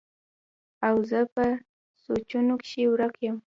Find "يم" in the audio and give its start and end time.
3.25-3.37